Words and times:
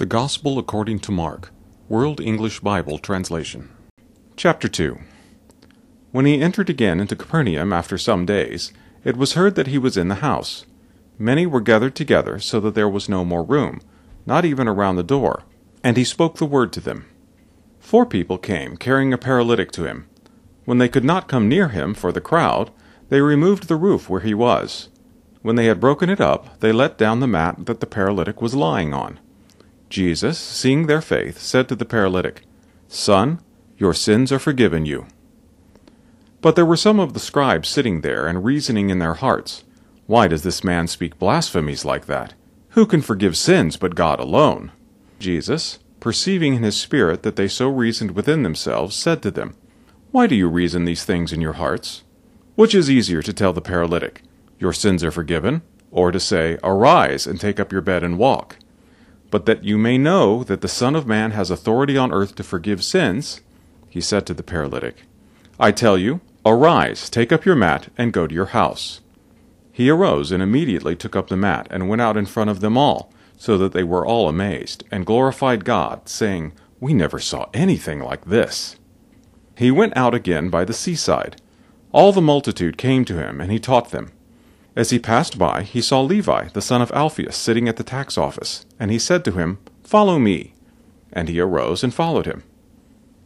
The 0.00 0.06
Gospel 0.06 0.58
according 0.58 1.00
to 1.00 1.12
Mark, 1.12 1.52
World 1.90 2.22
English 2.22 2.60
Bible 2.60 2.98
Translation. 2.98 3.68
Chapter 4.34 4.66
2 4.66 4.98
When 6.10 6.24
he 6.24 6.40
entered 6.40 6.70
again 6.70 7.00
into 7.00 7.14
Capernaum 7.14 7.70
after 7.70 7.98
some 7.98 8.24
days, 8.24 8.72
it 9.04 9.18
was 9.18 9.34
heard 9.34 9.56
that 9.56 9.66
he 9.66 9.76
was 9.76 9.98
in 9.98 10.08
the 10.08 10.24
house. 10.24 10.64
Many 11.18 11.44
were 11.44 11.60
gathered 11.60 11.94
together, 11.94 12.38
so 12.38 12.60
that 12.60 12.74
there 12.74 12.88
was 12.88 13.10
no 13.10 13.26
more 13.26 13.42
room, 13.42 13.82
not 14.24 14.46
even 14.46 14.66
around 14.66 14.96
the 14.96 15.02
door, 15.02 15.42
and 15.84 15.98
he 15.98 16.04
spoke 16.04 16.38
the 16.38 16.46
word 16.46 16.72
to 16.72 16.80
them. 16.80 17.04
Four 17.78 18.06
people 18.06 18.38
came, 18.38 18.78
carrying 18.78 19.12
a 19.12 19.18
paralytic 19.18 19.70
to 19.72 19.84
him. 19.84 20.06
When 20.64 20.78
they 20.78 20.88
could 20.88 21.04
not 21.04 21.28
come 21.28 21.46
near 21.46 21.68
him 21.68 21.92
for 21.92 22.10
the 22.10 22.22
crowd, 22.22 22.70
they 23.10 23.20
removed 23.20 23.68
the 23.68 23.76
roof 23.76 24.08
where 24.08 24.22
he 24.22 24.32
was. 24.32 24.88
When 25.42 25.56
they 25.56 25.66
had 25.66 25.78
broken 25.78 26.08
it 26.08 26.22
up, 26.22 26.58
they 26.60 26.72
let 26.72 26.96
down 26.96 27.20
the 27.20 27.26
mat 27.26 27.66
that 27.66 27.80
the 27.80 27.86
paralytic 27.86 28.40
was 28.40 28.54
lying 28.54 28.94
on. 28.94 29.20
Jesus, 29.90 30.38
seeing 30.38 30.86
their 30.86 31.00
faith, 31.00 31.38
said 31.40 31.68
to 31.68 31.74
the 31.74 31.84
paralytic, 31.84 32.42
Son, 32.86 33.40
your 33.76 33.92
sins 33.92 34.30
are 34.30 34.38
forgiven 34.38 34.86
you. 34.86 35.06
But 36.40 36.54
there 36.54 36.64
were 36.64 36.76
some 36.76 37.00
of 37.00 37.12
the 37.12 37.20
scribes 37.20 37.68
sitting 37.68 38.00
there 38.00 38.26
and 38.26 38.44
reasoning 38.44 38.88
in 38.88 39.00
their 39.00 39.14
hearts, 39.14 39.64
Why 40.06 40.28
does 40.28 40.44
this 40.44 40.62
man 40.62 40.86
speak 40.86 41.18
blasphemies 41.18 41.84
like 41.84 42.06
that? 42.06 42.34
Who 42.70 42.86
can 42.86 43.02
forgive 43.02 43.36
sins 43.36 43.76
but 43.76 43.96
God 43.96 44.20
alone? 44.20 44.70
Jesus, 45.18 45.80
perceiving 45.98 46.54
in 46.54 46.62
his 46.62 46.80
spirit 46.80 47.24
that 47.24 47.34
they 47.34 47.48
so 47.48 47.68
reasoned 47.68 48.12
within 48.12 48.44
themselves, 48.44 48.94
said 48.94 49.20
to 49.22 49.30
them, 49.32 49.56
Why 50.12 50.28
do 50.28 50.36
you 50.36 50.48
reason 50.48 50.84
these 50.84 51.04
things 51.04 51.32
in 51.32 51.40
your 51.40 51.54
hearts? 51.54 52.04
Which 52.54 52.76
is 52.76 52.88
easier 52.88 53.22
to 53.22 53.32
tell 53.32 53.52
the 53.52 53.60
paralytic, 53.60 54.22
Your 54.60 54.72
sins 54.72 55.02
are 55.02 55.10
forgiven, 55.10 55.62
or 55.90 56.12
to 56.12 56.20
say, 56.20 56.58
Arise 56.62 57.26
and 57.26 57.40
take 57.40 57.58
up 57.58 57.72
your 57.72 57.82
bed 57.82 58.04
and 58.04 58.18
walk? 58.18 58.56
But 59.30 59.46
that 59.46 59.64
you 59.64 59.78
may 59.78 59.96
know 59.96 60.42
that 60.44 60.60
the 60.60 60.68
Son 60.68 60.96
of 60.96 61.06
Man 61.06 61.30
has 61.30 61.50
authority 61.50 61.96
on 61.96 62.12
earth 62.12 62.34
to 62.36 62.42
forgive 62.42 62.82
sins, 62.82 63.40
he 63.88 64.00
said 64.00 64.26
to 64.26 64.34
the 64.34 64.42
paralytic, 64.42 65.02
I 65.58 65.72
tell 65.72 65.98
you, 65.98 66.20
arise, 66.44 67.10
take 67.10 67.32
up 67.32 67.44
your 67.44 67.56
mat, 67.56 67.88
and 67.98 68.12
go 68.12 68.26
to 68.26 68.34
your 68.34 68.46
house. 68.46 69.00
He 69.72 69.90
arose 69.90 70.32
and 70.32 70.42
immediately 70.42 70.96
took 70.96 71.14
up 71.14 71.28
the 71.28 71.36
mat, 71.36 71.66
and 71.70 71.88
went 71.88 72.02
out 72.02 72.16
in 72.16 72.26
front 72.26 72.50
of 72.50 72.60
them 72.60 72.76
all, 72.76 73.12
so 73.36 73.56
that 73.58 73.72
they 73.72 73.84
were 73.84 74.04
all 74.04 74.28
amazed, 74.28 74.84
and 74.90 75.06
glorified 75.06 75.64
God, 75.64 76.08
saying, 76.08 76.52
We 76.80 76.92
never 76.92 77.18
saw 77.18 77.48
anything 77.54 78.00
like 78.00 78.24
this. 78.26 78.76
He 79.56 79.70
went 79.70 79.96
out 79.96 80.14
again 80.14 80.50
by 80.50 80.64
the 80.64 80.72
seaside. 80.72 81.40
All 81.92 82.12
the 82.12 82.20
multitude 82.20 82.78
came 82.78 83.04
to 83.06 83.16
him, 83.16 83.40
and 83.40 83.50
he 83.52 83.58
taught 83.58 83.90
them. 83.90 84.12
As 84.76 84.90
he 84.90 84.98
passed 84.98 85.36
by, 85.36 85.62
he 85.62 85.80
saw 85.80 86.00
Levi, 86.00 86.48
the 86.48 86.62
son 86.62 86.80
of 86.80 86.92
Alphaeus, 86.92 87.36
sitting 87.36 87.68
at 87.68 87.76
the 87.76 87.82
tax 87.82 88.16
office, 88.16 88.64
and 88.78 88.90
he 88.90 88.98
said 88.98 89.24
to 89.24 89.32
him, 89.32 89.58
Follow 89.82 90.18
me. 90.18 90.54
And 91.12 91.28
he 91.28 91.40
arose 91.40 91.82
and 91.82 91.92
followed 91.92 92.26
him. 92.26 92.44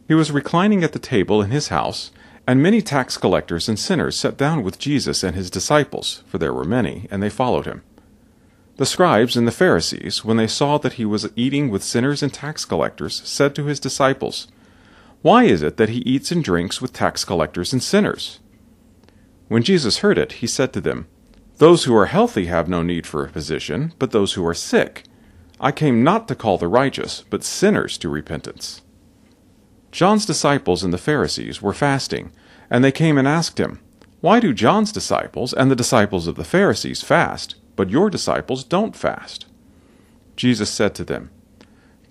He 0.07 0.15
was 0.15 0.31
reclining 0.31 0.83
at 0.83 0.93
the 0.93 0.99
table 0.99 1.41
in 1.41 1.51
his 1.51 1.67
house, 1.67 2.11
and 2.47 2.61
many 2.61 2.81
tax 2.81 3.17
collectors 3.17 3.69
and 3.69 3.77
sinners 3.77 4.15
sat 4.15 4.37
down 4.37 4.63
with 4.63 4.79
Jesus 4.79 5.23
and 5.23 5.35
his 5.35 5.49
disciples, 5.49 6.23
for 6.27 6.37
there 6.37 6.53
were 6.53 6.63
many, 6.63 7.07
and 7.11 7.21
they 7.21 7.29
followed 7.29 7.65
him. 7.65 7.83
The 8.77 8.85
scribes 8.85 9.37
and 9.37 9.47
the 9.47 9.51
Pharisees, 9.51 10.25
when 10.25 10.37
they 10.37 10.47
saw 10.47 10.77
that 10.79 10.93
he 10.93 11.05
was 11.05 11.29
eating 11.35 11.69
with 11.69 11.83
sinners 11.83 12.21
and 12.21 12.33
tax 12.33 12.65
collectors, 12.65 13.21
said 13.23 13.55
to 13.55 13.65
his 13.65 13.79
disciples, 13.79 14.47
Why 15.21 15.45
is 15.45 15.61
it 15.61 15.77
that 15.77 15.89
he 15.89 15.99
eats 15.99 16.31
and 16.31 16.43
drinks 16.43 16.81
with 16.81 16.91
tax 16.91 17.23
collectors 17.23 17.71
and 17.71 17.81
sinners? 17.81 18.39
When 19.47 19.63
Jesus 19.63 19.99
heard 19.99 20.17
it, 20.17 20.33
he 20.33 20.47
said 20.47 20.73
to 20.73 20.81
them, 20.81 21.07
those 21.57 21.85
who 21.85 21.95
are 21.95 22.07
healthy 22.07 22.45
have 22.45 22.67
no 22.67 22.83
need 22.83 23.07
for 23.07 23.23
a 23.23 23.29
physician, 23.29 23.93
but 23.97 24.11
those 24.11 24.33
who 24.33 24.45
are 24.45 24.53
sick. 24.53 25.03
I 25.59 25.71
came 25.71 26.03
not 26.03 26.27
to 26.27 26.35
call 26.35 26.57
the 26.57 26.67
righteous, 26.67 27.23
but 27.29 27.43
sinners 27.43 27.97
to 27.99 28.09
repentance. 28.09 28.81
John's 29.91 30.25
disciples 30.25 30.83
and 30.83 30.91
the 30.91 30.97
Pharisees 30.97 31.61
were 31.61 31.73
fasting, 31.73 32.31
and 32.69 32.83
they 32.83 32.91
came 32.91 33.17
and 33.17 33.25
asked 33.27 33.57
him, 33.57 33.79
Why 34.19 34.41
do 34.41 34.53
John's 34.53 34.91
disciples 34.91 35.53
and 35.53 35.71
the 35.71 35.75
disciples 35.75 36.27
of 36.27 36.35
the 36.35 36.43
Pharisees 36.43 37.01
fast, 37.01 37.55
but 37.77 37.89
your 37.89 38.09
disciples 38.09 38.65
don't 38.65 38.95
fast? 38.95 39.45
Jesus 40.35 40.69
said 40.69 40.93
to 40.95 41.05
them, 41.05 41.31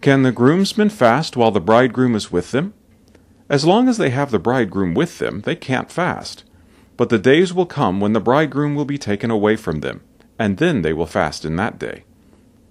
Can 0.01 0.23
the 0.23 0.33
groomsmen 0.33 0.89
fast 0.89 1.37
while 1.37 1.51
the 1.51 1.61
bridegroom 1.61 2.15
is 2.15 2.33
with 2.33 2.53
them? 2.53 2.73
As 3.51 3.67
long 3.67 3.91
as 3.91 3.99
they 3.99 4.09
have 4.09 4.31
the 4.31 4.39
bridegroom 4.39 4.95
with 4.95 5.19
them, 5.19 5.43
they 5.43 5.55
can't 5.55 5.93
fast. 5.93 6.45
But 6.97 7.09
the 7.09 7.19
days 7.19 7.53
will 7.53 7.67
come 7.67 8.01
when 8.01 8.13
the 8.13 8.21
bridegroom 8.21 8.75
will 8.75 8.85
be 8.85 8.99
taken 8.99 9.31
away 9.31 9.57
from 9.57 9.81
them, 9.81 10.03
and 10.39 10.59
then 10.59 10.83
they 10.83 10.93
will 10.93 11.07
fast 11.07 11.45
in 11.45 11.57
that 11.57 11.79
day. 11.79 12.05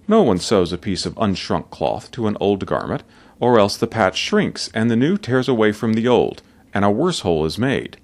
No 0.08 0.22
one 0.22 0.38
sews 0.38 0.72
a 0.72 0.78
piece 0.78 1.04
of 1.04 1.14
unshrunk 1.16 1.70
cloth 1.70 2.10
to 2.12 2.26
an 2.26 2.36
old 2.40 2.64
garment, 2.64 3.02
or 3.38 3.58
else 3.58 3.76
the 3.76 3.86
patch 3.86 4.16
shrinks, 4.16 4.70
and 4.72 4.90
the 4.90 4.96
new 4.96 5.18
tears 5.18 5.48
away 5.48 5.72
from 5.72 5.92
the 5.92 6.08
old, 6.08 6.42
and 6.72 6.84
a 6.84 6.90
worse 6.90 7.20
hole 7.20 7.44
is 7.44 7.58
made. 7.58 7.98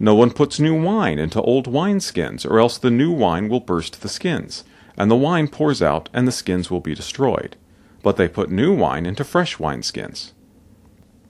No 0.00 0.14
one 0.14 0.32
puts 0.32 0.58
new 0.58 0.80
wine 0.80 1.20
into 1.20 1.40
old 1.42 1.68
wineskins, 1.68 2.44
or 2.44 2.58
else 2.58 2.76
the 2.76 2.90
new 2.90 3.12
wine 3.12 3.48
will 3.48 3.60
burst 3.60 4.02
the 4.02 4.08
skins, 4.08 4.64
and 4.96 5.08
the 5.08 5.16
wine 5.16 5.46
pours 5.46 5.80
out, 5.80 6.08
and 6.12 6.26
the 6.26 6.32
skins 6.32 6.70
will 6.70 6.80
be 6.80 6.94
destroyed. 6.94 7.56
But 8.02 8.16
they 8.16 8.28
put 8.28 8.50
new 8.50 8.74
wine 8.74 9.06
into 9.06 9.22
fresh 9.22 9.56
wineskins. 9.58 10.32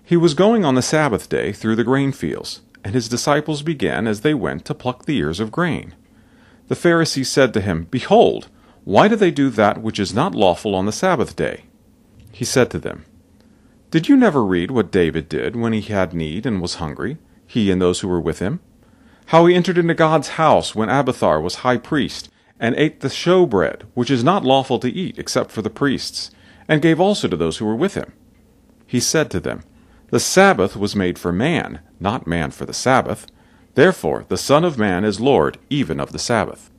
He 0.03 0.17
was 0.17 0.35
going 0.35 0.65
on 0.65 0.75
the 0.75 0.83
Sabbath 0.83 1.29
day 1.29 1.53
through 1.53 1.77
the 1.77 1.85
grain 1.85 2.13
fields 2.13 2.61
and 2.85 2.95
his 2.95 3.09
disciples 3.09 3.63
began 3.63 4.07
as 4.07 4.21
they 4.21 4.35
went 4.35 4.67
to 4.67 4.75
pluck 4.75 5.07
the 5.07 5.17
ears 5.17 5.41
of 5.41 5.51
grain. 5.51 5.95
The 6.69 6.77
Pharisees 6.77 7.31
said 7.31 7.55
to 7.55 7.63
him, 7.63 7.89
Behold, 7.91 8.49
why 8.85 9.09
do 9.09 9.17
they 9.17 9.31
do 9.31 9.49
that 9.51 9.81
which 9.83 9.99
is 9.99 10.15
not 10.15 10.35
lawful 10.35 10.75
on 10.75 10.85
the 10.85 10.93
Sabbath 10.93 11.35
day? 11.35 11.65
He 12.31 12.45
said 12.45 12.71
to 12.71 12.79
them, 12.79 13.07
Did 13.91 14.09
you 14.09 14.17
never 14.17 14.45
read 14.45 14.71
what 14.71 14.93
David 14.93 15.29
did 15.29 15.57
when 15.57 15.73
he 15.73 15.81
had 15.81 16.13
need 16.13 16.45
and 16.45 16.61
was 16.61 16.75
hungry, 16.75 17.17
he 17.47 17.71
and 17.71 17.81
those 17.81 18.01
who 18.01 18.09
were 18.09 18.21
with 18.21 18.41
him? 18.41 18.61
How 19.27 19.47
he 19.47 19.55
entered 19.55 19.79
into 19.79 19.95
God's 19.95 20.31
house 20.31 20.75
when 20.75 20.91
Abiathar 20.91 21.41
was 21.41 21.57
high 21.57 21.79
priest, 21.79 22.29
and 22.61 22.75
ate 22.77 23.01
the 23.01 23.09
showbread, 23.09 23.83
which 23.95 24.11
is 24.11 24.23
not 24.23 24.45
lawful 24.45 24.79
to 24.79 24.91
eat 24.93 25.19
except 25.19 25.51
for 25.51 25.63
the 25.63 25.71
priests, 25.71 26.31
and 26.69 26.83
gave 26.83 27.01
also 27.01 27.29
to 27.29 27.37
those 27.37 27.57
who 27.57 27.65
were 27.65 27.75
with 27.75 27.95
him. 27.95 28.13
He 28.87 29.01
said 29.01 29.31
to 29.31 29.41
them, 29.41 29.63
the 30.11 30.21
Sabbath 30.21 30.77
was 30.77 30.95
made 30.95 31.19
for 31.19 31.33
man, 31.33 31.81
not 31.99 32.27
man 32.27 32.51
for 32.51 32.67
the 32.67 32.73
Sabbath. 32.73 33.27
Therefore 33.75 34.25
the 34.29 34.37
Son 34.37 34.65
of 34.65 34.79
Man 34.79 35.05
is 35.05 35.21
Lord 35.21 35.59
even 35.71 35.99
of 35.99 36.13
the 36.13 36.19
Sabbath. 36.19 36.71